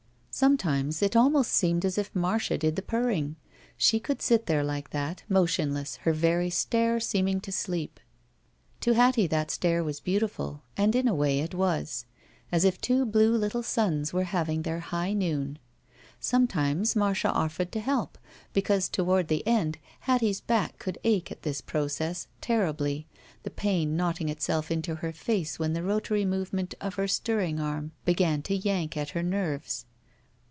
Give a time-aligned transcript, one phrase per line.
[0.33, 3.35] Sometimes it almost seemed as if Marda did the purring.
[3.77, 7.99] She could sit like that, motionless, her very stare seeming to sleep.
[8.79, 12.05] To Hattie that stare was beautiftd, and in a way it was.
[12.51, 15.59] As if two blue little suns were having their high noon.
[16.19, 18.11] Sometimes Marda offered to hdp,
[18.53, 19.77] because toward the end,
[20.07, 23.05] Hattie's back could ache at this process, terribly,
[23.43, 27.91] the pain knotting itself into her face when the rotary movement of her stirring arm
[28.07, 29.85] b^;an to yank at her nerves.